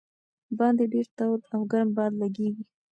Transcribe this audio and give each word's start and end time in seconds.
باندې 0.57 0.83
ډېر 0.93 1.07
تود 1.17 1.41
او 1.53 1.61
ګرم 1.71 1.89
باد 1.97 2.11
لګېږي. 2.21 2.63